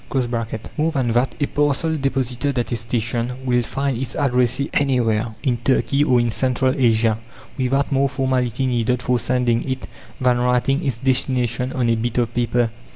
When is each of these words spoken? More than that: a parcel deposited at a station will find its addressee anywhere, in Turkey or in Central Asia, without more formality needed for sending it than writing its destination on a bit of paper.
More 0.77 0.91
than 0.91 1.11
that: 1.11 1.35
a 1.39 1.45
parcel 1.45 1.95
deposited 1.95 2.57
at 2.57 2.71
a 2.71 2.75
station 2.75 3.33
will 3.45 3.61
find 3.61 3.95
its 4.01 4.15
addressee 4.15 4.71
anywhere, 4.73 5.35
in 5.43 5.57
Turkey 5.57 6.03
or 6.03 6.19
in 6.19 6.31
Central 6.31 6.73
Asia, 6.75 7.19
without 7.55 7.91
more 7.91 8.09
formality 8.09 8.65
needed 8.65 9.03
for 9.03 9.19
sending 9.19 9.61
it 9.69 9.87
than 10.19 10.39
writing 10.39 10.83
its 10.83 10.97
destination 10.97 11.71
on 11.73 11.87
a 11.87 11.93
bit 11.93 12.17
of 12.17 12.33
paper. 12.33 12.71